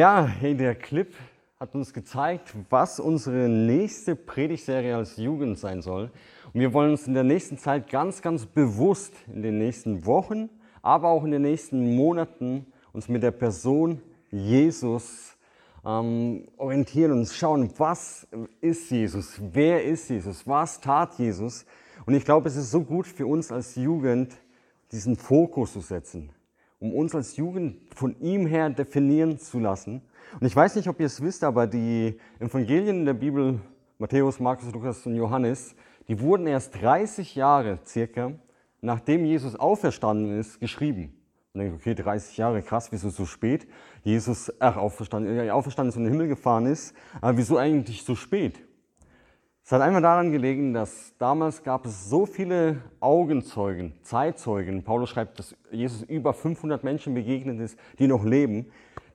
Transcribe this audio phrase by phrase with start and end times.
[0.00, 1.14] Ja, hey, der Clip
[1.58, 6.10] hat uns gezeigt, was unsere nächste Predigtserie als Jugend sein soll.
[6.54, 10.48] Und wir wollen uns in der nächsten Zeit ganz, ganz bewusst in den nächsten Wochen,
[10.80, 14.00] aber auch in den nächsten Monaten uns mit der Person
[14.30, 15.36] Jesus
[15.84, 18.26] ähm, orientieren und schauen, was
[18.62, 21.66] ist Jesus, wer ist Jesus, was tat Jesus.
[22.06, 24.34] Und ich glaube, es ist so gut für uns als Jugend,
[24.92, 26.30] diesen Fokus zu setzen,
[26.80, 30.02] um uns als Jugend von ihm her definieren zu lassen.
[30.40, 33.60] Und ich weiß nicht, ob ihr es wisst, aber die Evangelien in der Bibel,
[33.98, 35.76] Matthäus, Markus, Lukas und Johannes,
[36.08, 38.32] die wurden erst 30 Jahre circa,
[38.80, 41.12] nachdem Jesus auferstanden ist, geschrieben.
[41.52, 43.66] Und denke, okay, 30 Jahre, krass, wieso so spät?
[44.02, 48.04] Jesus, ach, auferstanden, ja, auferstanden ist und in den Himmel gefahren ist, aber wieso eigentlich
[48.04, 48.60] so spät?
[49.70, 54.82] Es hat einmal daran gelegen, dass damals gab es so viele Augenzeugen, Zeitzeugen.
[54.82, 58.66] Paulus schreibt, dass Jesus über 500 Menschen begegnet ist, die noch leben,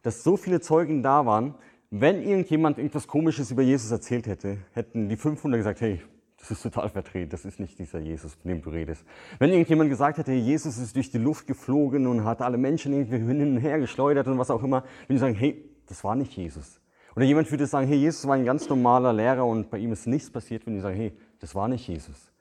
[0.02, 1.56] dass so viele Zeugen da waren.
[1.90, 6.02] Wenn irgendjemand irgendwas Komisches über Jesus erzählt hätte, hätten die 500 gesagt, hey,
[6.40, 9.04] das ist total verdreht, das ist nicht dieser Jesus, von dem du redest.
[9.40, 13.18] Wenn irgendjemand gesagt hätte, Jesus ist durch die Luft geflogen und hat alle Menschen irgendwie
[13.18, 16.32] hin und her geschleudert und was auch immer, würden die sagen, hey, das war nicht
[16.32, 16.80] Jesus.
[17.16, 20.06] Oder jemand würde sagen, hey, Jesus war ein ganz normaler Lehrer und bei ihm ist
[20.06, 22.32] nichts passiert, wenn die sagen, hey, das war nicht Jesus.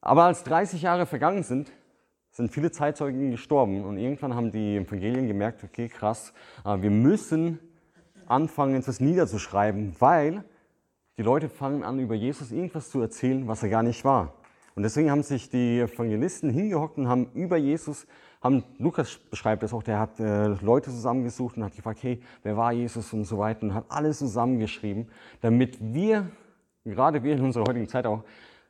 [0.00, 1.72] Aber als 30 Jahre vergangen sind,
[2.30, 6.34] sind viele Zeitzeugen gestorben und irgendwann haben die Evangelien gemerkt, okay, krass,
[6.64, 7.58] äh, wir müssen
[8.26, 10.44] anfangen, etwas niederzuschreiben, weil
[11.16, 14.34] die Leute fangen an, über Jesus irgendwas zu erzählen, was er gar nicht war.
[14.74, 18.06] Und deswegen haben sich die Evangelisten hingehockt und haben über Jesus
[18.44, 22.56] haben, Lukas beschreibt das auch, der hat äh, Leute zusammengesucht und hat gefragt, hey, wer
[22.56, 25.08] war Jesus und so weiter und hat alles zusammengeschrieben,
[25.40, 26.28] damit wir,
[26.84, 28.22] gerade wir in unserer heutigen Zeit auch,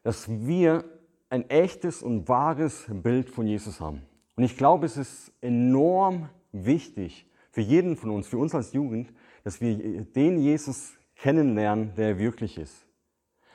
[0.04, 0.84] dass wir
[1.28, 4.02] ein echtes und wahres Bild von Jesus haben.
[4.36, 9.12] Und ich glaube, es ist enorm wichtig für jeden von uns, für uns als Jugend,
[9.42, 12.86] dass wir den Jesus kennenlernen, der er wirklich ist.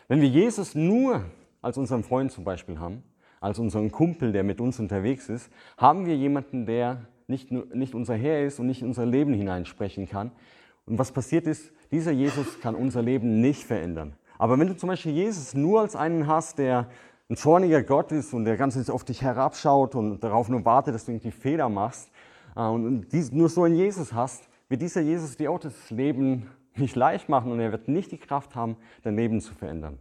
[0.10, 1.24] Wenn wir Jesus nur
[1.62, 3.04] als unseren Freund zum Beispiel haben,
[3.42, 8.16] als unseren Kumpel, der mit uns unterwegs ist, haben wir jemanden, der nicht, nicht unser
[8.16, 10.32] Herr ist und nicht in unser Leben hineinsprechen kann.
[10.86, 14.14] Und was passiert ist, dieser Jesus kann unser Leben nicht verändern.
[14.38, 16.88] Aber wenn du zum Beispiel Jesus nur als einen hast, der
[17.30, 21.06] ein zorniger Gott ist und der ganz auf dich herabschaut und darauf nur wartet, dass
[21.06, 22.10] du irgendwie Fehler machst
[22.56, 26.96] äh, und nur so einen Jesus hast, wird dieser Jesus dir auch das Leben nicht
[26.96, 30.00] leicht machen und er wird nicht die Kraft haben, dein Leben zu verändern.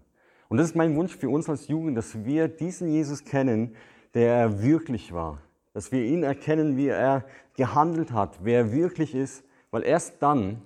[0.48, 3.74] Und das ist mein Wunsch für uns als Jugend, dass wir diesen Jesus kennen,
[4.14, 5.42] der er wirklich war.
[5.74, 7.24] Dass wir ihn erkennen, wie er
[7.56, 10.62] gehandelt hat, wer er wirklich ist, weil erst dann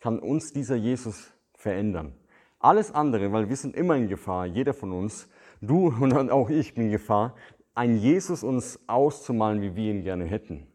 [0.00, 2.12] kann uns dieser Jesus verändern.
[2.58, 5.28] Alles andere, weil wir sind immer in Gefahr, jeder von uns,
[5.60, 7.34] du und auch ich bin in Gefahr,
[7.74, 10.66] einen Jesus uns auszumalen, wie wir ihn gerne hätten,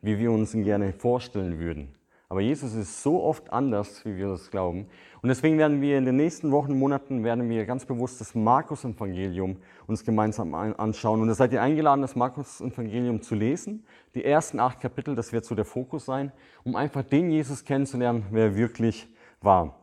[0.00, 1.94] wie wir uns ihn gerne vorstellen würden.
[2.28, 4.86] Aber Jesus ist so oft anders, wie wir das glauben.
[5.22, 9.56] Und deswegen werden wir in den nächsten Wochen, Monaten, werden wir ganz bewusst das Markus-Evangelium
[9.86, 11.20] uns gemeinsam anschauen.
[11.20, 13.84] Und da seid ihr eingeladen, das Markus-Evangelium zu lesen.
[14.14, 16.32] Die ersten acht Kapitel, das wird so der Fokus sein,
[16.64, 19.08] um einfach den Jesus kennenzulernen, wer er wirklich
[19.40, 19.76] war.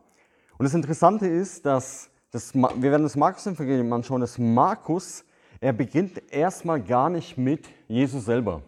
[0.58, 5.24] Und das Interessante ist, dass das, wir werden das Markus-Evangelium anschauen, dass Markus,
[5.60, 8.62] er beginnt erstmal gar nicht mit Jesus selber.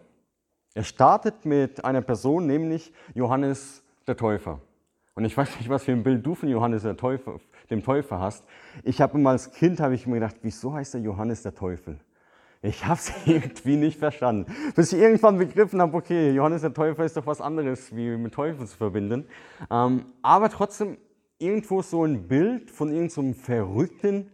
[0.75, 4.59] Er startet mit einer Person, nämlich Johannes der Täufer.
[5.13, 8.19] Und ich weiß nicht, was für ein Bild du von Johannes der Täufer, dem Täufer
[8.19, 8.43] hast.
[8.83, 11.97] Ich habe immer als Kind habe ich mir gedacht, wieso heißt er Johannes der Teufel?
[12.61, 14.53] Ich habe es irgendwie nicht verstanden.
[14.75, 18.33] Bis ich irgendwann begriffen habe, okay, Johannes der Täufer ist doch was anderes, wie mit
[18.33, 19.25] Teufel zu verbinden.
[19.71, 20.97] Ähm, aber trotzdem
[21.39, 24.29] irgendwo so ein Bild von irgendeinem so Verrückten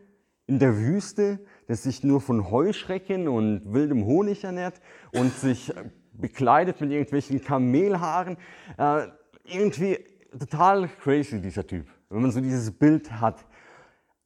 [0.47, 1.37] in der Wüste,
[1.67, 4.81] der sich nur von Heuschrecken und wildem Honig ernährt
[5.13, 5.71] und sich
[6.13, 8.37] bekleidet mit irgendwelchen Kamelhaaren.
[8.77, 9.07] Äh,
[9.45, 9.99] irgendwie
[10.37, 13.45] total crazy, dieser Typ, wenn man so dieses Bild hat.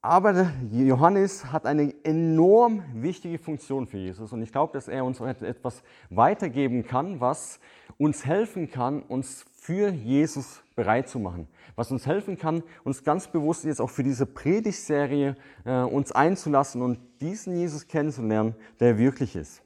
[0.02, 5.20] Aber Johannes hat eine enorm wichtige Funktion für Jesus und ich glaube, dass er uns
[5.20, 5.82] etwas
[6.12, 7.60] weitergeben kann, was
[7.98, 11.48] uns helfen kann, uns für Jesus bereit zu machen.
[11.76, 15.36] Was uns helfen kann, uns ganz bewusst jetzt auch für diese Predigtserie
[15.66, 19.65] äh, uns einzulassen und diesen Jesus kennenzulernen, der wirklich ist.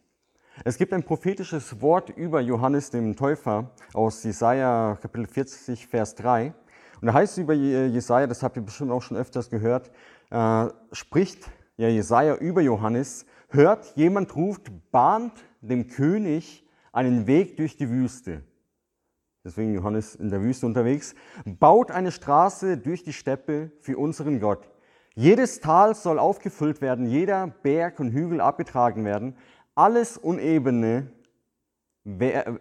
[0.66, 6.54] Es gibt ein prophetisches Wort über Johannes dem Täufer aus Jesaja Kapitel 40, Vers 3.
[7.00, 9.90] Und da heißt es über Jesaja, das habt ihr bestimmt auch schon öfters gehört,
[10.32, 17.78] äh, spricht ja Jesaja über Johannes, hört, jemand ruft, bahnt dem König einen Weg durch
[17.78, 18.44] die Wüste.
[19.46, 21.16] Deswegen Johannes in der Wüste unterwegs.
[21.46, 24.70] Baut eine Straße durch die Steppe für unseren Gott.
[25.16, 29.36] Jedes Tal soll aufgefüllt werden, jeder Berg und Hügel abgetragen werden
[29.80, 31.08] alles Unebene,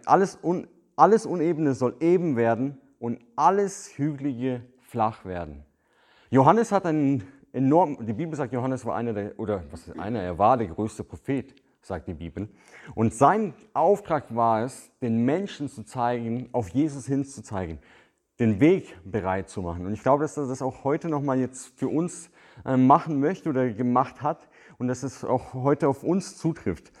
[0.05, 5.65] alles, un, alles Unebene soll eben werden und alles Hügelige flach werden.
[6.29, 10.21] Johannes hat einen enorm, die Bibel sagt, Johannes war einer der, oder was ist einer,
[10.21, 12.47] er war der größte Prophet, sagt die Bibel.
[12.95, 17.79] Und sein Auftrag war es, den Menschen zu zeigen, auf Jesus hinzuzeigen,
[18.39, 19.85] den Weg bereit zu machen.
[19.85, 22.29] Und ich glaube, dass er das auch heute nochmal jetzt für uns
[22.63, 24.47] äh, machen möchte oder gemacht hat
[24.79, 26.91] und dass es auch heute auf uns zutrifft.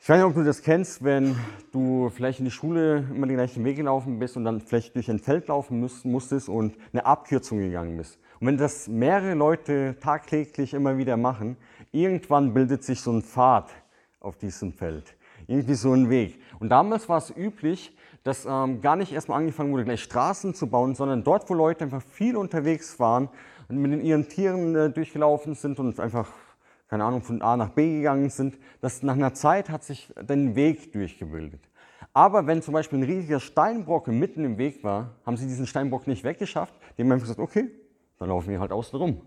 [0.00, 1.34] Ich weiß nicht, ob du das kennst, wenn
[1.72, 5.10] du vielleicht in die Schule immer den gleichen Weg gelaufen bist und dann vielleicht durch
[5.10, 8.18] ein Feld laufen musstest und eine Abkürzung gegangen bist.
[8.38, 11.56] Und wenn das mehrere Leute tagtäglich immer wieder machen,
[11.90, 13.70] irgendwann bildet sich so ein Pfad
[14.20, 15.16] auf diesem Feld.
[15.46, 16.38] Irgendwie so ein Weg.
[16.60, 20.66] Und damals war es üblich, dass ähm, gar nicht erstmal angefangen wurde, gleich Straßen zu
[20.66, 23.30] bauen, sondern dort, wo Leute einfach viel unterwegs waren
[23.68, 26.28] und mit ihren Tieren äh, durchgelaufen sind und einfach
[26.88, 30.54] keine Ahnung, von A nach B gegangen sind, dass nach einer Zeit hat sich den
[30.54, 31.60] Weg durchgebildet.
[32.12, 36.06] Aber wenn zum Beispiel ein riesiger Steinbrocken mitten im Weg war, haben sie diesen Steinbrock
[36.06, 36.74] nicht weggeschafft.
[36.96, 37.70] Die haben einfach gesagt, okay,
[38.18, 39.20] dann laufen wir halt außen rum,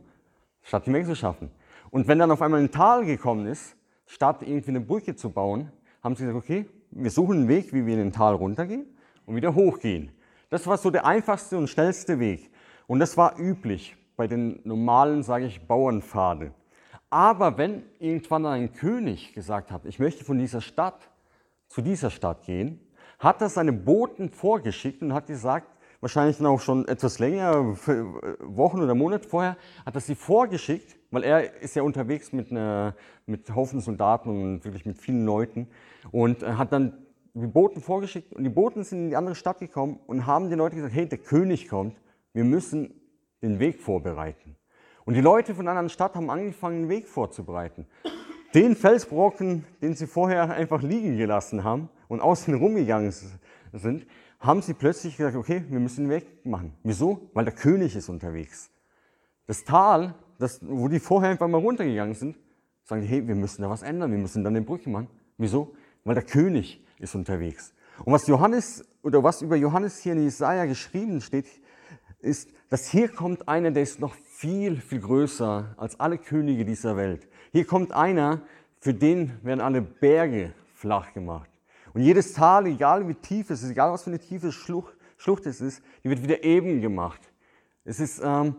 [0.63, 1.51] statt ihn wegzuschaffen.
[1.89, 3.75] Und wenn dann auf einmal ein Tal gekommen ist,
[4.05, 5.71] statt irgendwie eine Brücke zu bauen,
[6.03, 8.85] haben sie gesagt, okay, wir suchen einen Weg, wie wir in den Tal runtergehen
[9.25, 10.11] und wieder hochgehen.
[10.49, 12.49] Das war so der einfachste und schnellste Weg.
[12.87, 16.51] Und das war üblich bei den normalen, sage ich, Bauernpfade.
[17.09, 21.09] Aber wenn irgendwann ein König gesagt hat, ich möchte von dieser Stadt
[21.67, 22.79] zu dieser Stadt gehen,
[23.19, 25.67] hat er seine Boten vorgeschickt und hat gesagt,
[26.01, 27.75] wahrscheinlich auch schon etwas länger,
[28.41, 32.95] Wochen oder Monate vorher, hat er sie vorgeschickt, weil er ist ja unterwegs mit, einer,
[33.25, 35.67] mit Haufen Soldaten und wirklich mit vielen Leuten
[36.11, 39.99] und hat dann die Boten vorgeschickt und die Boten sind in die andere Stadt gekommen
[40.07, 41.95] und haben den Leuten gesagt, hey, der König kommt,
[42.33, 42.93] wir müssen
[43.41, 44.55] den Weg vorbereiten.
[45.07, 47.87] Und die Leute von einer anderen Stadt haben angefangen, einen Weg vorzubereiten.
[48.53, 53.13] Den Felsbrocken, den sie vorher einfach liegen gelassen haben und außen rumgegangen
[53.71, 54.05] sind,
[54.41, 56.73] haben sie plötzlich gesagt, okay, wir müssen den Weg machen.
[56.83, 57.29] Wieso?
[57.33, 58.69] Weil der König ist unterwegs.
[59.45, 62.35] Das Tal, das, wo die vorher einfach mal runtergegangen sind,
[62.83, 65.07] sagen die, hey, wir müssen da was ändern, wir müssen dann eine Brücke machen.
[65.37, 65.73] Wieso?
[66.03, 67.73] Weil der König ist unterwegs.
[68.03, 71.45] Und was Johannes oder was über Johannes hier in Jesaja geschrieben steht,
[72.19, 76.95] ist, dass hier kommt einer, der ist noch viel, viel größer als alle Könige dieser
[76.95, 77.27] Welt.
[77.51, 78.41] Hier kommt einer,
[78.79, 81.49] für den werden alle Berge flach gemacht.
[81.95, 85.47] Und jedes Tal, egal wie tief es ist, egal was für eine tiefe Schlucht, Schlucht
[85.47, 87.19] es ist, die wird wieder eben gemacht.
[87.83, 88.55] Es ist, ähm,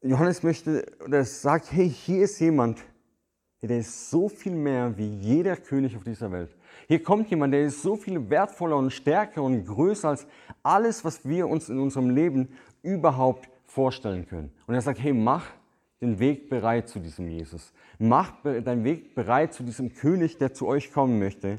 [0.00, 2.78] Johannes möchte, oder sagt, hey, hier ist jemand,
[3.62, 6.56] der ist so viel mehr wie jeder König auf dieser Welt.
[6.86, 10.28] Hier kommt jemand, der ist so viel wertvoller und stärker und größer als
[10.62, 12.50] alles, was wir uns in unserem Leben
[12.82, 14.50] überhaupt vorstellen können.
[14.66, 15.46] Und er sagt, hey, mach
[16.00, 17.72] den Weg bereit zu diesem Jesus.
[17.98, 21.58] Mach deinen Weg bereit zu diesem König, der zu euch kommen möchte.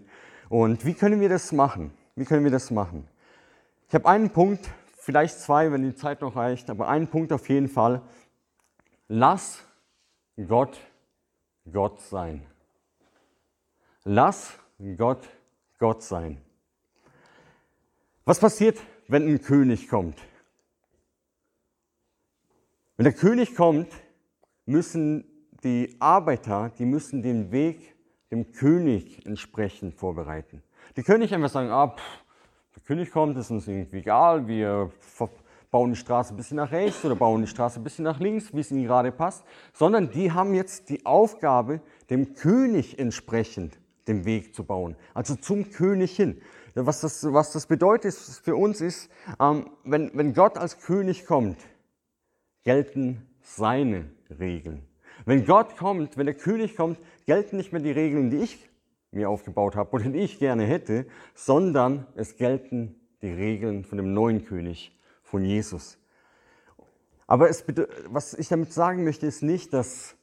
[0.50, 1.92] Und wie können wir das machen?
[2.16, 3.08] Wie können wir das machen?
[3.88, 7.48] Ich habe einen Punkt, vielleicht zwei, wenn die Zeit noch reicht, aber einen Punkt auf
[7.50, 8.02] jeden Fall.
[9.08, 9.64] Lass
[10.48, 10.80] Gott
[11.72, 12.44] Gott sein.
[14.04, 14.58] Lass
[14.98, 15.30] Gott
[15.78, 16.42] Gott sein.
[18.26, 20.18] Was passiert, wenn ein König kommt?
[23.02, 23.88] Wenn der König kommt,
[24.68, 25.26] müssen
[25.64, 27.96] die Arbeiter, die müssen den Weg
[28.30, 30.62] dem König entsprechend vorbereiten.
[30.96, 32.24] Die können nicht einfach sagen, ah, pff,
[32.76, 34.92] der König kommt, ist uns irgendwie egal, wir
[35.72, 38.54] bauen die Straße ein bisschen nach rechts oder bauen die Straße ein bisschen nach links,
[38.54, 44.26] wie es ihnen gerade passt, sondern die haben jetzt die Aufgabe, dem König entsprechend den
[44.26, 46.40] Weg zu bauen, also zum König hin.
[46.76, 49.10] Was das, was das bedeutet für uns ist,
[49.40, 51.58] ähm, wenn, wenn Gott als König kommt,
[52.64, 54.06] gelten seine
[54.40, 54.84] Regeln.
[55.26, 58.70] Wenn Gott kommt, wenn der König kommt, gelten nicht mehr die Regeln, die ich
[59.12, 64.14] mir aufgebaut habe oder die ich gerne hätte, sondern es gelten die Regeln von dem
[64.14, 65.98] neuen König, von Jesus.
[67.28, 67.64] Aber es,
[68.08, 70.16] was ich damit sagen möchte, ist nicht, dass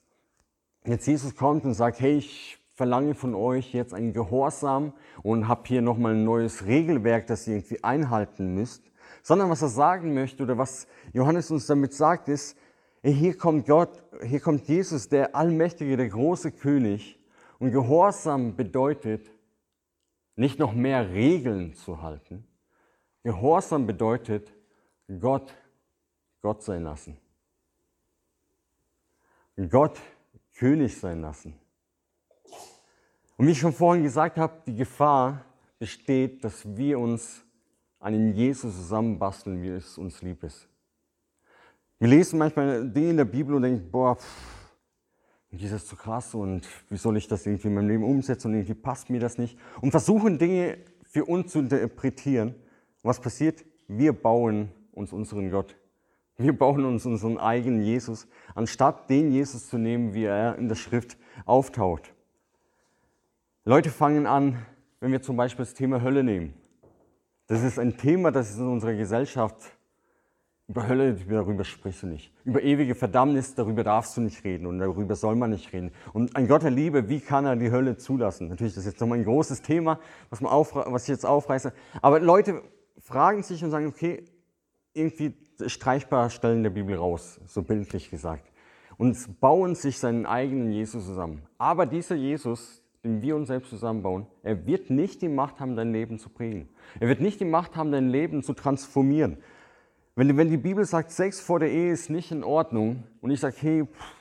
[0.84, 4.92] jetzt Jesus kommt und sagt, hey, ich verlange von euch jetzt einen Gehorsam
[5.22, 8.84] und habe hier nochmal ein neues Regelwerk, das ihr irgendwie einhalten müsst,
[9.28, 12.56] sondern was er sagen möchte oder was Johannes uns damit sagt, ist,
[13.02, 17.20] hier kommt Gott, hier kommt Jesus, der Allmächtige, der große König.
[17.58, 19.30] Und Gehorsam bedeutet,
[20.34, 22.46] nicht noch mehr Regeln zu halten.
[23.22, 24.50] Gehorsam bedeutet,
[25.20, 25.54] Gott
[26.40, 27.18] Gott sein lassen.
[29.68, 30.00] Gott
[30.56, 31.52] König sein lassen.
[33.36, 35.44] Und wie ich schon vorhin gesagt habe, die Gefahr
[35.78, 37.44] besteht, dass wir uns
[38.00, 40.68] einen Jesus zusammenbasteln, wie es uns lieb ist.
[41.98, 44.68] Wir lesen manchmal Dinge in der Bibel und denken, boah, pff,
[45.50, 48.54] Jesus ist zu krass und wie soll ich das irgendwie in meinem Leben umsetzen und
[48.54, 49.58] irgendwie passt mir das nicht.
[49.80, 52.54] Und versuchen Dinge für uns zu interpretieren.
[53.02, 53.64] Was passiert?
[53.88, 55.74] wir bauen uns unseren Gott.
[56.36, 60.76] Wir bauen uns unseren eigenen Jesus, anstatt den Jesus zu nehmen, wie er in der
[60.76, 62.14] Schrift auftaucht.
[63.64, 64.64] Leute fangen an,
[65.00, 66.54] wenn wir zum Beispiel das Thema Hölle nehmen.
[67.48, 69.56] Das ist ein Thema, das ist in unserer Gesellschaft
[70.68, 72.30] über Hölle, darüber sprichst du nicht.
[72.44, 75.92] Über ewige Verdammnis, darüber darfst du nicht reden und darüber soll man nicht reden.
[76.12, 78.48] Und ein Gott der Liebe, wie kann er die Hölle zulassen?
[78.48, 81.72] Natürlich, das ist jetzt nochmal ein großes Thema, was, man was ich jetzt aufreiße.
[82.02, 82.62] Aber Leute
[82.98, 84.22] fragen sich und sagen, okay,
[84.92, 85.34] irgendwie
[85.66, 88.44] streichbar Stellen der Bibel raus, so bildlich gesagt.
[88.98, 91.40] Und bauen sich seinen eigenen Jesus zusammen.
[91.56, 95.92] Aber dieser Jesus, den wir uns selbst zusammenbauen, er wird nicht die Macht haben, dein
[95.92, 96.68] Leben zu prägen.
[97.00, 99.38] Er wird nicht die Macht haben, dein Leben zu transformieren.
[100.16, 103.40] Wenn, wenn die Bibel sagt, Sex vor der Ehe ist nicht in Ordnung und ich
[103.40, 104.18] sage, hey, pff,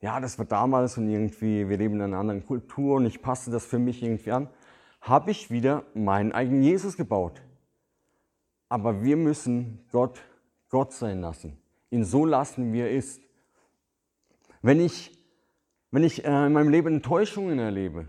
[0.00, 3.50] ja, das war damals und irgendwie, wir leben in einer anderen Kultur und ich passe
[3.50, 4.48] das für mich irgendwie an,
[5.00, 7.42] habe ich wieder meinen eigenen Jesus gebaut.
[8.68, 10.20] Aber wir müssen Gott
[10.68, 11.58] Gott sein lassen,
[11.90, 13.20] ihn so lassen, wie er ist.
[14.62, 15.15] Wenn ich,
[15.90, 18.08] wenn ich äh, in meinem Leben Enttäuschungen erlebe,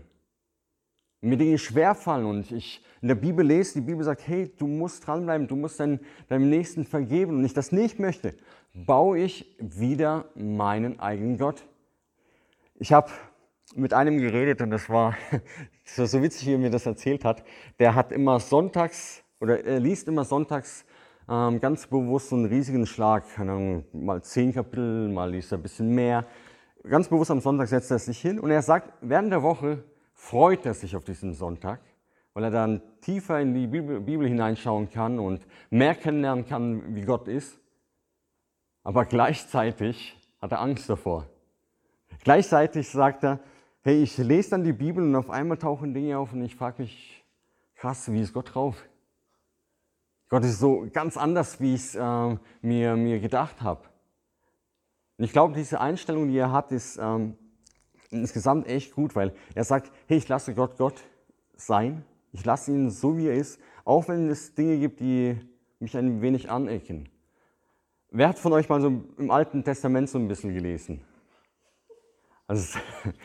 [1.20, 5.06] mir Dinge schwerfallen und ich in der Bibel lese, die Bibel sagt, hey, du musst
[5.06, 8.34] dranbleiben, du musst dein, deinem Nächsten vergeben und ich das nicht möchte,
[8.74, 11.64] baue ich wieder meinen eigenen Gott.
[12.74, 13.10] Ich habe
[13.74, 15.16] mit einem geredet und das war,
[15.84, 17.44] das war so witzig, wie er mir das erzählt hat.
[17.78, 20.84] Der hat immer sonntags oder er liest immer sonntags
[21.28, 23.24] ähm, ganz bewusst so einen riesigen Schlag,
[23.92, 26.24] mal zehn Kapitel, mal liest er ein bisschen mehr.
[26.84, 30.64] Ganz bewusst am Sonntag setzt er sich hin und er sagt, während der Woche freut
[30.64, 31.80] er sich auf diesen Sonntag,
[32.34, 37.28] weil er dann tiefer in die Bibel, hineinschauen kann und mehr kennenlernen kann, wie Gott
[37.28, 37.58] ist.
[38.84, 41.26] Aber gleichzeitig hat er Angst davor.
[42.22, 43.40] Gleichzeitig sagt er,
[43.82, 46.82] hey, ich lese dann die Bibel und auf einmal tauchen Dinge auf und ich frage
[46.82, 47.24] mich,
[47.74, 48.76] krass, wie ist Gott drauf?
[50.28, 53.82] Gott ist so ganz anders, wie ich es äh, mir, mir gedacht habe.
[55.18, 57.36] Und ich glaube, diese Einstellung, die er hat, ist ähm,
[58.10, 61.02] insgesamt echt gut, weil er sagt, hey, ich lasse Gott Gott
[61.56, 62.04] sein.
[62.32, 65.38] Ich lasse ihn so, wie er ist, auch wenn es Dinge gibt, die
[65.80, 67.08] mich ein wenig anecken.
[68.10, 71.02] Wer hat von euch mal so im Alten Testament so ein bisschen gelesen?
[72.46, 72.78] Also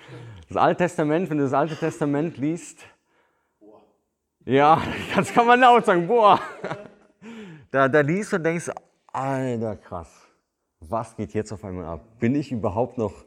[0.48, 2.86] das Alte Testament, wenn du das Alte Testament liest,
[3.60, 3.82] boah.
[4.46, 4.82] ja,
[5.16, 6.40] das kann man laut sagen, boah.
[7.72, 8.70] Da, da liest du und denkst,
[9.08, 10.23] alter krass,
[10.90, 12.20] was geht jetzt auf einmal ab?
[12.20, 13.26] Bin ich überhaupt noch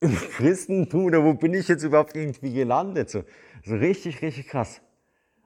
[0.00, 3.10] im Christentum oder wo bin ich jetzt überhaupt irgendwie gelandet?
[3.10, 3.24] So,
[3.64, 4.80] so richtig, richtig krass.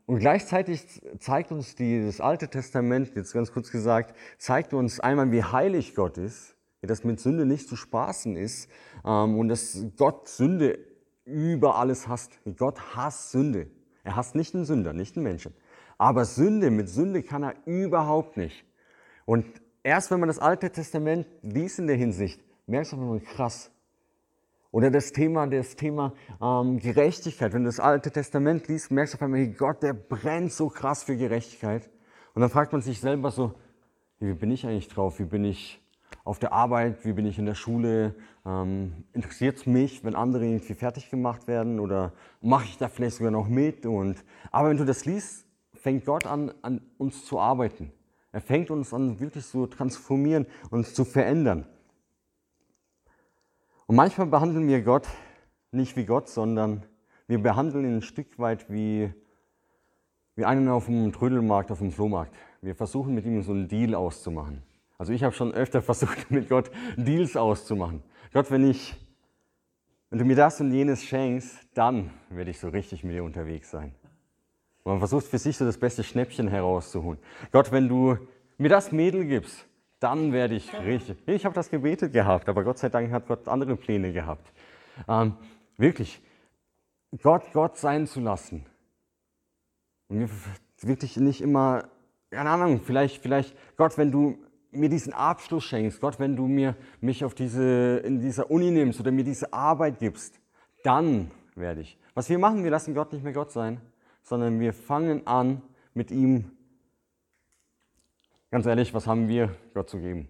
[0.07, 0.85] Und gleichzeitig
[1.19, 6.19] zeigt uns das Alte Testament, jetzt ganz kurz gesagt, zeigt uns einmal, wie heilig Gott
[6.19, 8.69] ist, dass mit Sünde nicht zu spaßen ist
[9.05, 10.79] ähm, und dass Gott Sünde
[11.25, 12.38] über alles hasst.
[12.57, 13.71] Gott hasst Sünde.
[14.03, 15.55] Er hasst nicht den Sünder, nicht den Menschen.
[15.97, 18.67] Aber Sünde, mit Sünde kann er überhaupt nicht.
[19.25, 19.47] Und
[19.85, 23.71] erst wenn man das Alte Testament liest in der Hinsicht, merkst du einfach krass,
[24.75, 27.53] oder das Thema, das Thema ähm, Gerechtigkeit.
[27.53, 31.05] Wenn du das Alte Testament liest, merkst du auf einmal, Gott, der brennt so krass
[31.05, 31.88] für Gerechtigkeit.
[32.35, 33.55] Und dann fragt man sich selber so,
[34.19, 35.21] wie bin ich eigentlich drauf?
[35.21, 35.81] Wie bin ich
[36.25, 37.05] auf der Arbeit?
[37.05, 38.17] Wie bin ich in der Schule?
[38.45, 41.79] Ähm, Interessiert es mich, wenn andere irgendwie fertig gemacht werden?
[41.79, 43.87] Oder mache ich da vielleicht sogar noch mit?
[43.87, 47.93] Und, aber wenn du das liest, fängt Gott an, an uns zu arbeiten.
[48.35, 51.67] Er fängt uns an, wirklich zu transformieren, uns zu verändern.
[53.87, 55.07] Und manchmal behandeln wir Gott
[55.71, 56.83] nicht wie Gott, sondern
[57.29, 59.14] wir behandeln ihn ein Stück weit wie,
[60.35, 62.35] wie einen auf dem Trödelmarkt, auf dem Flohmarkt.
[62.61, 64.64] Wir versuchen mit ihm so einen Deal auszumachen.
[64.99, 68.03] Also ich habe schon öfter versucht, mit Gott Deals auszumachen.
[68.33, 68.97] Gott, wenn ich,
[70.11, 73.71] wenn du mir das und jenes schenkst, dann werde ich so richtig mit dir unterwegs
[73.71, 73.95] sein.
[74.85, 77.19] Man versucht für sich so das beste Schnäppchen herauszuholen.
[77.53, 78.19] Gott, wenn du
[78.59, 79.67] mir das Mädel gibst,
[79.99, 81.17] dann werde ich richtig.
[81.26, 84.53] Ich habe das gebetet gehabt, aber Gott sei Dank hat Gott andere Pläne gehabt.
[85.09, 85.37] Ähm,
[85.79, 86.21] wirklich,
[87.23, 88.67] Gott Gott sein zu lassen.
[90.09, 90.29] Und
[90.83, 91.88] wirklich nicht immer,
[92.31, 94.38] keine Ahnung, vielleicht, vielleicht, Gott, wenn du
[94.71, 99.00] mir diesen Abschluss schenkst, Gott, wenn du mir mich auf diese, in dieser Uni nimmst
[99.00, 100.38] oder mir diese Arbeit gibst,
[100.83, 101.97] dann werde ich.
[102.12, 103.81] Was wir machen, wir lassen Gott nicht mehr Gott sein,
[104.25, 105.62] sondern wir fangen an,
[105.95, 106.50] mit ihm
[108.54, 110.28] Ganz ehrlich, was haben wir Gott zu geben?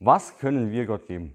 [0.00, 1.32] Was können wir Gott geben?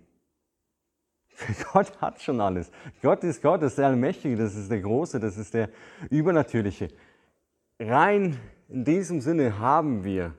[1.72, 2.70] Gott hat schon alles.
[3.02, 5.70] Gott ist Gott, das ist der Allmächtige, das ist der Große, das ist der
[6.10, 6.90] Übernatürliche.
[7.80, 10.34] Rein in diesem Sinne haben wir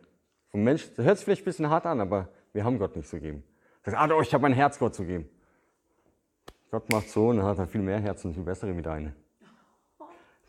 [0.50, 3.08] vom Mensch, das hört sich vielleicht ein bisschen hart an, aber wir haben Gott nicht
[3.08, 3.42] zu geben.
[3.82, 5.26] Sagt, ah, doch, ich habe mein Herz Gott zu geben.
[6.70, 9.14] Gott macht so und hat viel mehr Herzen und viel bessere wie deine.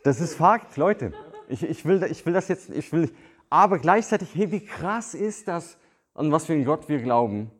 [0.02, 1.12] Das ist Fakt, Leute.
[1.48, 3.10] Ich, ich, will, ich will das jetzt, ich will
[3.50, 5.76] aber gleichzeitig, hey, wie krass ist das,
[6.14, 7.50] an was für einen Gott wir glauben,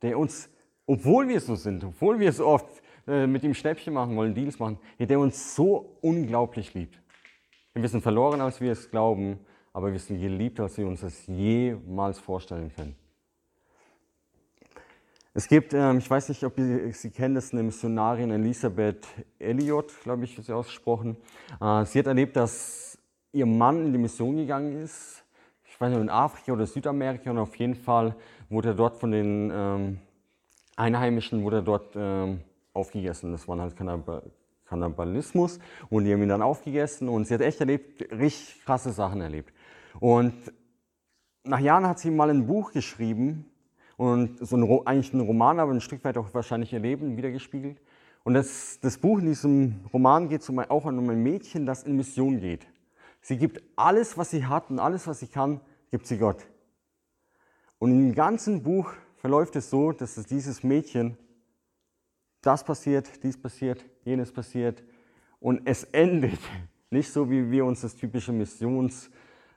[0.00, 0.48] der uns,
[0.86, 4.58] obwohl wir so sind, obwohl wir so oft äh, mit ihm Schnäppchen machen wollen, Deals
[4.58, 6.98] machen, der uns so unglaublich liebt.
[7.74, 9.38] Wir sind verloren, als wir es glauben,
[9.72, 12.96] aber wir sind geliebt, als wir uns das jemals vorstellen können.
[15.38, 19.06] Es gibt, ähm, ich weiß nicht, ob ihr sie kennen, das ist eine Missionarin Elisabeth
[19.38, 21.16] Elliot, glaube ich, ist sie ausgesprochen.
[21.60, 22.98] Äh, sie hat erlebt, dass
[23.30, 25.22] ihr Mann in die Mission gegangen ist.
[25.62, 28.16] Ich weiß nicht, in Afrika oder Südamerika und auf jeden Fall
[28.48, 29.98] wurde er dort von den ähm,
[30.74, 32.40] Einheimischen wurde dort ähm,
[32.72, 33.30] aufgegessen.
[33.30, 33.76] Das war halt
[34.64, 39.20] Kannibalismus und die haben ihn dann aufgegessen und sie hat echt erlebt, richtig krasse Sachen
[39.20, 39.54] erlebt.
[40.00, 40.34] Und
[41.44, 43.47] nach Jahren hat sie mal ein Buch geschrieben
[43.98, 47.82] und so ein, eigentlich ein Roman, aber ein Stück weit auch wahrscheinlich ihr Leben wiedergespiegelt.
[48.22, 51.96] Und das, das Buch in diesem Roman geht um, auch um ein Mädchen, das in
[51.96, 52.66] Mission geht.
[53.20, 56.46] Sie gibt alles, was sie hat und alles, was sie kann, gibt sie Gott.
[57.80, 61.16] Und im ganzen Buch verläuft es so, dass es dieses Mädchen,
[62.40, 64.84] das passiert, dies passiert, jenes passiert
[65.40, 66.38] und es endet
[66.90, 69.10] nicht so, wie wir uns das typische Missions-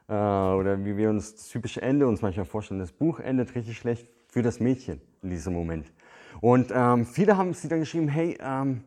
[0.08, 2.80] äh, oder wie wir uns das typische Ende uns manchmal vorstellen.
[2.80, 5.92] Das Buch endet richtig schlecht für das Mädchen in diesem Moment.
[6.40, 8.84] Und ähm, viele haben sie dann geschrieben, hey, ähm,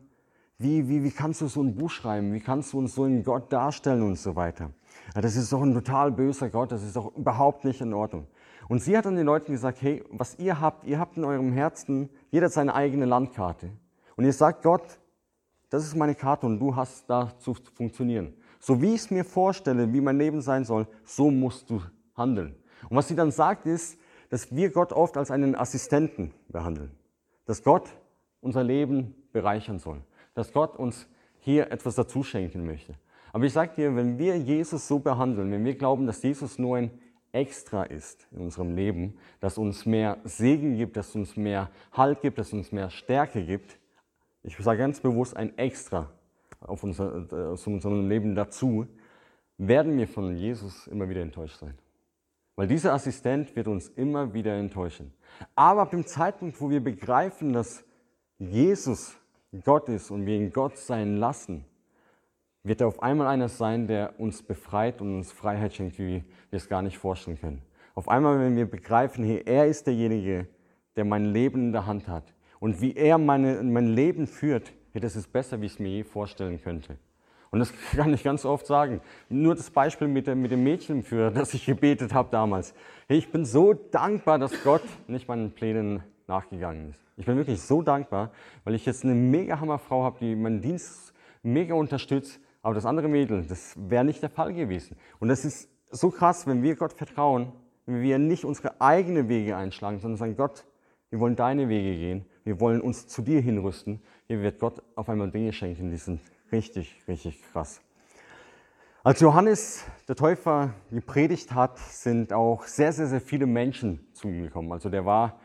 [0.57, 2.33] wie, wie, wie kannst du so ein Buch schreiben?
[2.33, 4.71] Wie kannst du uns so einen Gott darstellen und so weiter?
[5.13, 8.27] Ja, das ist doch ein total böser Gott, das ist doch überhaupt nicht in Ordnung.
[8.67, 11.51] Und sie hat dann den Leuten gesagt, hey, was ihr habt, ihr habt in eurem
[11.51, 13.69] Herzen, jeder seine eigene Landkarte.
[14.15, 14.99] Und ihr sagt Gott,
[15.69, 18.33] das ist meine Karte und du hast da zu funktionieren.
[18.59, 21.81] So wie ich es mir vorstelle, wie mein Leben sein soll, so musst du
[22.15, 22.55] handeln.
[22.89, 23.99] Und was sie dann sagt ist,
[24.29, 26.91] dass wir Gott oft als einen Assistenten behandeln.
[27.45, 27.89] Dass Gott
[28.41, 30.01] unser Leben bereichern soll.
[30.33, 31.07] Dass Gott uns
[31.39, 32.95] hier etwas dazu schenken möchte.
[33.33, 36.77] Aber ich sage dir, wenn wir Jesus so behandeln, wenn wir glauben, dass Jesus nur
[36.77, 36.91] ein
[37.31, 42.37] Extra ist in unserem Leben, das uns mehr Segen gibt, das uns mehr Halt gibt,
[42.37, 43.77] das uns mehr Stärke gibt,
[44.45, 46.09] ich sage ganz bewusst ein Extra
[46.59, 48.87] auf unser, äh, aus unserem Leben dazu,
[49.57, 51.75] werden wir von Jesus immer wieder enttäuscht sein.
[52.55, 55.13] Weil dieser Assistent wird uns immer wieder enttäuschen.
[55.55, 57.83] Aber ab dem Zeitpunkt, wo wir begreifen, dass
[58.39, 59.17] Jesus
[59.63, 61.65] Gott ist und wir ihn Gott sein lassen,
[62.63, 66.57] wird er auf einmal einer sein, der uns befreit und uns Freiheit schenkt, wie wir
[66.57, 67.61] es gar nicht vorstellen können.
[67.93, 70.47] Auf einmal, wenn wir begreifen, hey, er ist derjenige,
[70.95, 75.01] der mein Leben in der Hand hat und wie er meine, mein Leben führt, hey,
[75.01, 76.97] das ist besser, wie ich es mir je vorstellen könnte.
[77.55, 78.99] Und das kann ich ganz oft sagen.
[79.29, 82.73] Nur das Beispiel mit, der, mit dem Mädchen, für das ich gebetet habe damals.
[83.07, 87.01] Ich bin so dankbar, dass Gott nicht meinen Plänen nachgegangen ist.
[87.15, 88.31] Ich bin wirklich so dankbar,
[88.65, 91.13] weil ich jetzt eine mega Hammerfrau habe, die meinen Dienst
[91.43, 92.41] mega unterstützt.
[92.61, 94.97] Aber das andere Mädel, das wäre nicht der Fall gewesen.
[95.19, 97.53] Und das ist so krass, wenn wir Gott vertrauen,
[97.85, 100.65] wenn wir nicht unsere eigenen Wege einschlagen, sondern sagen, Gott,
[101.09, 104.01] wir wollen deine Wege gehen, wir wollen uns zu dir hinrüsten.
[104.27, 106.19] Hier wird Gott auf einmal Dinge schenken, die sind
[106.55, 107.81] Richtig, richtig krass.
[109.03, 114.43] Als Johannes der Täufer gepredigt hat, sind auch sehr, sehr, sehr viele Menschen zu ihm
[114.43, 114.71] gekommen.
[114.71, 115.37] Also der war,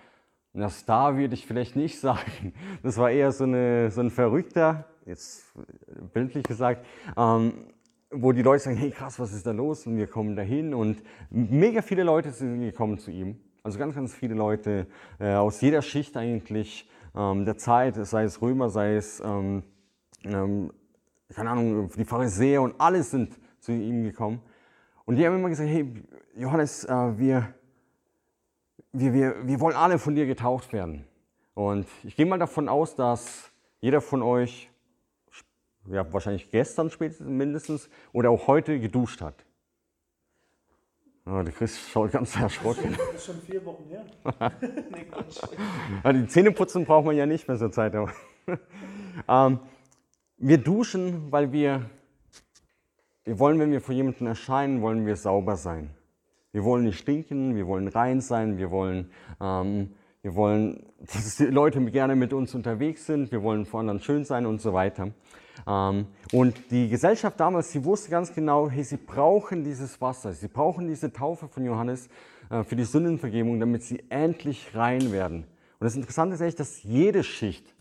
[0.54, 4.84] ein Star würde ich vielleicht nicht sagen, das war eher so, eine, so ein Verrückter,
[5.04, 5.52] jetzt
[6.14, 7.54] bildlich gesagt, ähm,
[8.12, 9.88] wo die Leute sagen, hey krass, was ist da los?
[9.88, 13.40] Und wir kommen dahin und mega viele Leute sind gekommen zu ihm.
[13.64, 14.86] Also ganz, ganz viele Leute
[15.18, 19.64] äh, aus jeder Schicht eigentlich ähm, der Zeit, sei es Römer, sei es ähm,
[20.24, 20.70] ähm
[21.34, 24.40] keine Ahnung, die Pharisäer und alle sind zu ihm gekommen.
[25.04, 25.92] Und die haben immer gesagt, hey
[26.36, 27.54] Johannes, äh, wir,
[28.92, 31.06] wir, wir, wir wollen alle von dir getauft werden.
[31.54, 34.70] Und ich gehe mal davon aus, dass jeder von euch,
[35.86, 39.34] ja, wahrscheinlich gestern spätestens mindestens oder auch heute geduscht hat.
[41.26, 42.96] Oh, der Chris schaut ganz erschrocken.
[42.96, 44.04] Das ist schon vier Wochen her.
[46.04, 47.94] nee, die Zähne putzen braucht man ja nicht mehr zur Zeit.
[49.28, 49.58] ähm,
[50.40, 51.90] wir duschen, weil wir,
[53.24, 55.90] wir wollen, wenn wir vor jemandem erscheinen, wollen wir sauber sein.
[56.52, 59.90] Wir wollen nicht stinken, wir wollen rein sein, wir wollen, ähm,
[60.22, 64.24] wir wollen, dass die Leute gerne mit uns unterwegs sind, wir wollen vor anderen schön
[64.24, 65.10] sein und so weiter.
[65.66, 70.48] Ähm, und die Gesellschaft damals, sie wusste ganz genau, hey, sie brauchen dieses Wasser, sie
[70.48, 72.08] brauchen diese Taufe von Johannes
[72.48, 75.44] äh, für die Sündenvergebung, damit sie endlich rein werden.
[75.78, 77.74] Und das Interessante ist echt, dass jede Schicht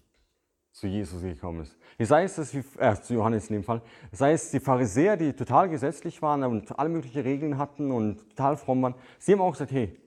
[0.71, 1.77] zu Jesus gekommen ist.
[1.99, 5.33] Sei es, dass die, äh, zu Johannes in dem Fall, sei es die Pharisäer, die
[5.33, 9.51] total gesetzlich waren und alle möglichen Regeln hatten und total fromm waren, sie haben auch
[9.51, 9.97] gesagt, hey,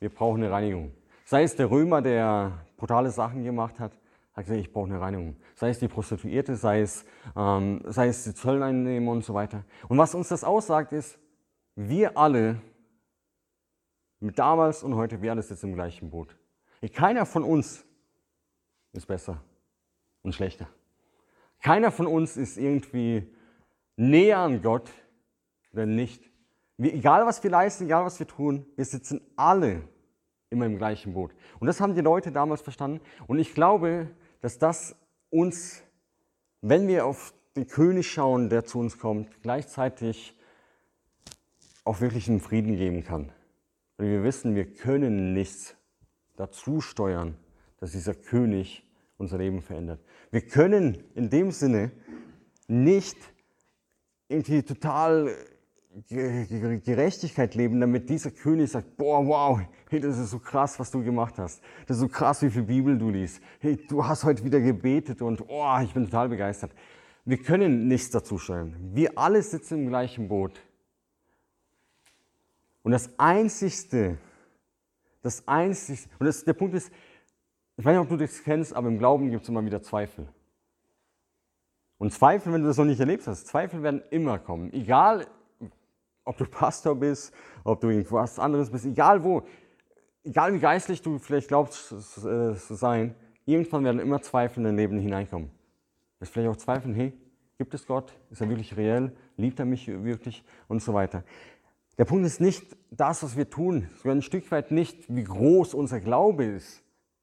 [0.00, 0.92] wir brauchen eine Reinigung.
[1.24, 3.92] Sei es der Römer, der brutale Sachen gemacht hat,
[4.32, 5.36] hat gesagt, ich brauche eine Reinigung.
[5.54, 7.04] Sei es die Prostituierte, sei es,
[7.36, 9.64] ähm, sei es die Zölleinnehmer und so weiter.
[9.88, 11.18] Und was uns das aussagt, ist,
[11.76, 12.60] wir alle
[14.18, 16.36] Mit damals und heute, wir alle sitzen im gleichen Boot.
[16.94, 17.84] Keiner von uns
[18.92, 19.42] ist besser
[20.22, 20.68] und schlechter.
[21.60, 23.28] Keiner von uns ist irgendwie
[23.96, 24.90] näher an Gott
[25.72, 26.22] oder nicht.
[26.76, 29.82] Wir, egal was wir leisten, egal was wir tun, wir sitzen alle
[30.50, 31.32] immer im gleichen Boot.
[31.60, 33.00] Und das haben die Leute damals verstanden.
[33.26, 34.96] Und ich glaube, dass das
[35.30, 35.82] uns,
[36.60, 40.36] wenn wir auf den König schauen, der zu uns kommt, gleichzeitig
[41.84, 43.32] auch wirklich einen Frieden geben kann.
[43.96, 45.76] Weil wir wissen, wir können nichts
[46.36, 47.36] dazu steuern,
[47.78, 48.84] dass dieser König
[49.22, 50.00] unser Leben verändert.
[50.30, 51.92] Wir können in dem Sinne
[52.68, 53.16] nicht
[54.28, 55.34] irgendwie total
[56.08, 61.02] Gerechtigkeit leben, damit dieser König sagt, boah, wow, hey, das ist so krass, was du
[61.04, 61.62] gemacht hast.
[61.86, 63.42] Das ist so krass, wie viel Bibel du liest.
[63.60, 66.72] Hey, du hast heute wieder gebetet und oh, ich bin total begeistert.
[67.24, 68.74] Wir können nichts dazu steuern.
[68.94, 70.60] Wir alle sitzen im gleichen Boot.
[72.82, 74.18] Und das Einzigste,
[75.20, 76.90] das Einzigste, und das, der Punkt ist,
[77.82, 80.28] ich weiß nicht, ob du das kennst, aber im Glauben gibt es immer wieder Zweifel.
[81.98, 84.72] Und Zweifel, wenn du das noch nicht erlebt hast, Zweifel werden immer kommen.
[84.72, 85.26] Egal,
[86.24, 89.42] ob du Pastor bist, ob du irgendwas anderes bist, egal wo,
[90.22, 93.16] egal wie geistlich du vielleicht glaubst zu sein,
[93.46, 95.50] irgendwann werden immer Zweifel in dein Leben hineinkommen.
[96.20, 97.12] Du vielleicht auch zweifeln, hey,
[97.58, 98.16] gibt es Gott?
[98.30, 99.10] Ist er wirklich reell?
[99.36, 100.44] Liebt er mich wirklich?
[100.68, 101.24] Und so weiter.
[101.98, 105.74] Der Punkt ist nicht das, was wir tun, sogar ein Stück weit nicht, wie groß
[105.74, 106.81] unser Glaube ist,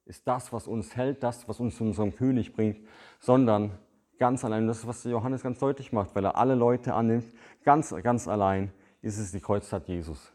[0.09, 2.77] ist das, was uns hält, das, was uns zu unserem König bringt,
[3.19, 3.77] sondern
[4.17, 7.25] ganz allein, das ist, was Johannes ganz deutlich macht, weil er alle Leute annimmt,
[7.63, 10.33] ganz, ganz allein ist es die Kreuztat Jesus.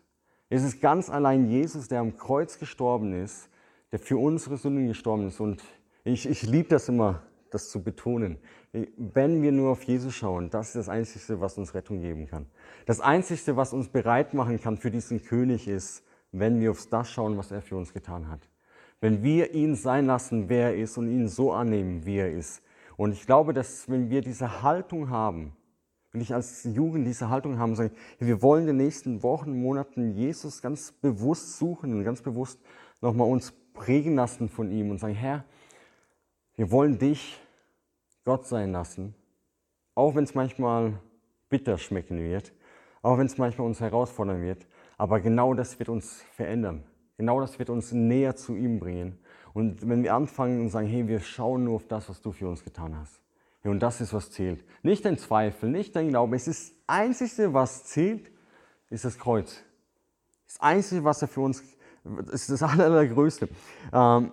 [0.49, 3.51] Es ist ganz allein Jesus, der am Kreuz gestorben ist,
[3.91, 5.41] der für unsere Sünden gestorben ist.
[5.41, 5.63] Und
[6.05, 8.39] ich, ich liebe das immer, das zu betonen.
[8.73, 12.47] Wenn wir nur auf Jesus schauen, das ist das Einzige, was uns Rettung geben kann.
[12.87, 17.11] Das Einzige, was uns bereit machen kann für diesen König, ist, wenn wir auf das
[17.11, 18.49] schauen, was er für uns getan hat.
[19.05, 22.62] Wenn wir ihn sein lassen, wer er ist und ihn so annehmen, wie er ist.
[22.97, 25.55] Und ich glaube, dass wenn wir diese Haltung haben,
[26.11, 30.12] wenn ich als Jugend diese Haltung haben, sagen, wir wollen in den nächsten Wochen, Monaten
[30.12, 32.59] Jesus ganz bewusst suchen und ganz bewusst
[33.03, 35.45] nochmal uns prägen lassen von ihm und sagen, Herr,
[36.57, 37.38] wir wollen dich
[38.25, 39.14] Gott sein lassen,
[39.95, 40.99] auch wenn es manchmal
[41.51, 42.55] bitter schmecken wird,
[43.03, 46.85] auch wenn es manchmal uns herausfordern wird, aber genau das wird uns verändern.
[47.16, 49.18] Genau das wird uns näher zu ihm bringen.
[49.53, 52.48] Und wenn wir anfangen und sagen, hey, wir schauen nur auf das, was du für
[52.48, 53.20] uns getan hast.
[53.62, 54.64] und das ist, was zählt.
[54.83, 56.37] Nicht dein Zweifel, nicht dein Glaube.
[56.37, 58.31] Es ist das Einzige, was zählt,
[58.90, 59.62] ist das Kreuz.
[60.46, 61.62] Das Einzige, was er für uns,
[62.33, 63.48] ist das Allergrößte.
[63.92, 64.33] Ähm,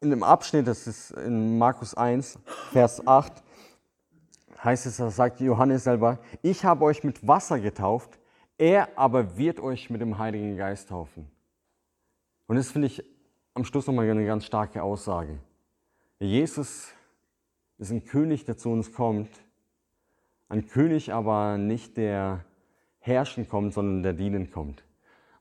[0.00, 2.38] in dem Abschnitt, das ist in Markus 1,
[2.72, 3.42] Vers 8,
[4.62, 8.18] heißt es, da sagt Johannes selber, ich habe euch mit Wasser getauft,
[8.62, 11.28] er aber wird euch mit dem Heiligen Geist taufen.
[12.46, 13.02] Und das finde ich
[13.54, 15.40] am Schluss nochmal eine ganz starke Aussage.
[16.20, 16.94] Jesus
[17.78, 19.30] ist ein König, der zu uns kommt,
[20.48, 22.44] ein König aber nicht der
[23.00, 24.84] herrschen kommt, sondern der dienen kommt.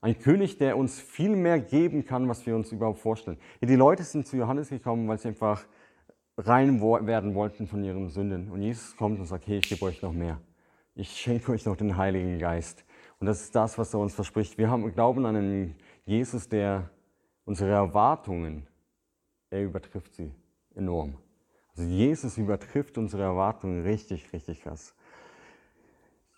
[0.02, 3.38] Ein König, der uns viel mehr geben kann, was wir uns überhaupt vorstellen.
[3.62, 5.64] Die Leute sind zu Johannes gekommen, weil sie einfach
[6.38, 8.50] rein werden wollten von ihren Sünden.
[8.50, 10.42] Und Jesus kommt und sagt, hey, ich gebe euch noch mehr.
[10.96, 12.84] Ich schenke euch noch den Heiligen Geist.
[13.22, 14.58] Und das ist das, was er uns verspricht.
[14.58, 16.90] Wir haben Glauben an einen Jesus, der
[17.46, 18.66] unsere Erwartungen,
[19.52, 20.32] er übertrifft sie
[20.74, 21.14] enorm.
[21.78, 24.96] Also Jesus übertrifft unsere Erwartungen richtig, richtig krass.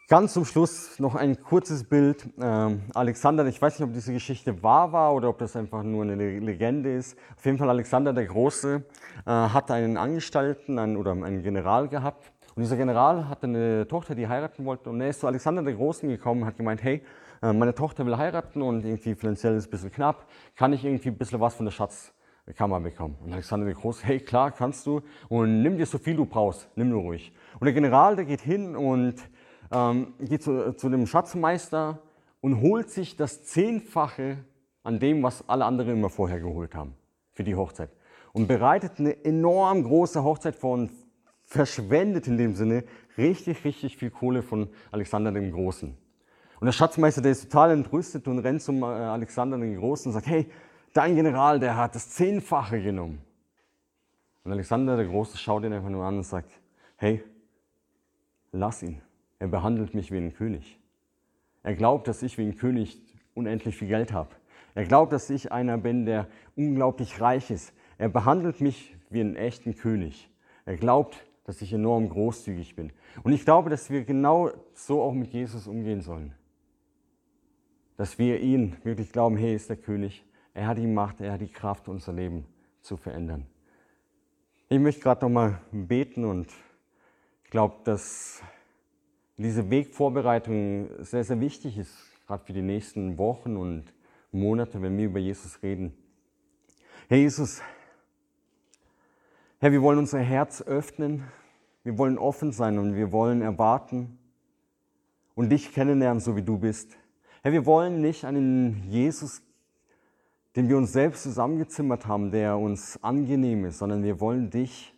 [0.10, 2.28] Ganz zum Schluss noch ein kurzes Bild.
[2.38, 6.04] Ähm, Alexander, ich weiß nicht, ob diese Geschichte wahr war oder ob das einfach nur
[6.04, 7.18] eine Legende ist.
[7.38, 8.84] Auf jeden Fall Alexander der Große
[9.26, 12.33] äh, hat einen Angestellten einen, oder einen General gehabt.
[12.56, 14.90] Und dieser General hatte eine Tochter, die heiraten wollte.
[14.90, 17.02] Und er ist zu Alexander der Großen gekommen und hat gemeint, hey,
[17.42, 20.28] äh, meine Tochter will heiraten und irgendwie finanziell ist es ein bisschen knapp.
[20.56, 23.18] Kann ich irgendwie ein bisschen was von der Schatzkammer bekommen?
[23.24, 25.02] Und Alexander der Große, hey, klar, kannst du.
[25.30, 26.70] Und nimm dir so viel du brauchst.
[26.76, 27.34] Nimm nur ruhig.
[27.60, 29.16] Und der General, der geht hin und
[29.72, 32.00] ähm, geht zu, zu dem Schatzmeister
[32.40, 34.38] und holt sich das Zehnfache
[34.84, 36.94] an dem, was alle anderen immer vorher geholt haben
[37.32, 37.90] für die Hochzeit.
[38.32, 40.92] Und bereitet eine enorm große Hochzeit vor und
[41.54, 42.84] verschwendet in dem Sinne
[43.18, 45.96] richtig, richtig viel Kohle von Alexander dem Großen.
[46.60, 50.14] Und der Schatzmeister, der ist total entrüstet und rennt zum äh, Alexander den Großen und
[50.14, 50.50] sagt, hey,
[50.94, 53.22] dein General, der hat das Zehnfache genommen.
[54.44, 56.52] Und Alexander der Große schaut ihn einfach nur an und sagt,
[56.98, 57.24] hey,
[58.52, 59.02] lass ihn.
[59.40, 60.80] Er behandelt mich wie ein König.
[61.62, 63.00] Er glaubt, dass ich wie ein König
[63.36, 64.30] unendlich viel Geld habe.
[64.74, 67.74] Er glaubt, dass ich einer bin, der unglaublich reich ist.
[68.00, 70.30] Er behandelt mich wie einen echten König.
[70.66, 72.92] Er glaubt, dass ich enorm großzügig bin.
[73.24, 76.34] Und ich glaube, dass wir genau so auch mit Jesus umgehen sollen.
[77.98, 80.24] dass wir ihn wirklich glauben, hey, ist der König.
[80.54, 82.46] Er hat die Macht, er hat die Kraft, unser Leben
[82.82, 83.46] zu verändern.
[84.70, 86.48] Ich möchte gerade nochmal beten und
[87.44, 88.42] ich glaube, dass
[89.38, 93.86] diese Wegvorbereitung sehr, sehr wichtig ist, gerade für die nächsten Wochen und
[94.32, 95.94] Monate, wenn wir über Jesus reden.
[97.08, 97.62] Herr Jesus,
[99.64, 101.24] Herr, wir wollen unser Herz öffnen,
[101.86, 104.20] wir wollen offen sein und wir wollen erwarten
[105.36, 106.98] und dich kennenlernen, so wie du bist.
[107.44, 109.42] Herr, wir wollen nicht einen Jesus,
[110.58, 114.94] den wir uns selbst zusammengezimmert haben, der uns angenehm ist, sondern wir wollen dich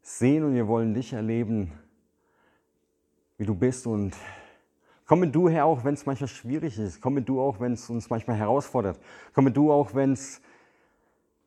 [0.00, 1.72] sehen und wir wollen dich erleben,
[3.36, 3.88] wie du bist.
[3.88, 4.14] Und
[5.06, 7.00] komme du, Herr, auch wenn es manchmal schwierig ist.
[7.00, 9.00] Komme du auch, wenn es uns manchmal herausfordert.
[9.34, 10.40] Komme du auch, wenn es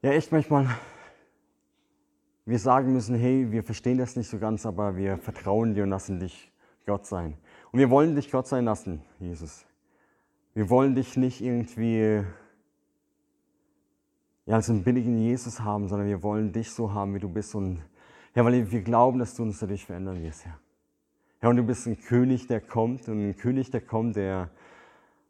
[0.02, 0.67] ja echt manchmal
[2.45, 5.89] wir sagen müssen, hey, wir verstehen das nicht so ganz, aber wir vertrauen dir und
[5.89, 6.51] lassen dich
[6.86, 7.36] Gott sein.
[7.71, 9.65] Und wir wollen dich Gott sein lassen, Jesus.
[10.53, 12.23] Wir wollen dich nicht irgendwie
[14.45, 17.55] ja, als einen billigen Jesus haben, sondern wir wollen dich so haben, wie du bist.
[17.55, 17.81] Und
[18.36, 20.60] ja, weil wir glauben, dass du uns dadurch verändern wirst, Herr.
[21.41, 24.49] Ja, und du bist ein König, der kommt und ein König, der kommt, der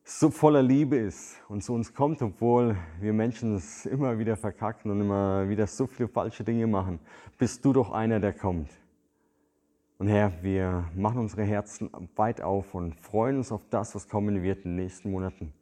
[0.07, 4.91] so voller Liebe ist und zu uns kommt, obwohl wir Menschen es immer wieder verkacken
[4.91, 6.99] und immer wieder so viele falsche Dinge machen,
[7.39, 8.69] bist du doch einer, der kommt.
[9.97, 14.43] Und Herr, wir machen unsere Herzen weit auf und freuen uns auf das, was kommen
[14.43, 15.53] wird in den nächsten Monaten.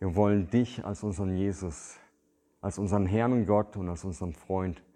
[0.00, 1.96] Wir wollen dich als unseren Jesus,
[2.60, 4.82] als unseren Herrn und Gott und als unseren Freund